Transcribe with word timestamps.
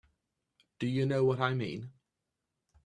Do 0.79 0.87
you 0.87 1.05
know 1.05 1.23
what 1.23 1.39
I 1.39 1.53
mean? 1.53 1.91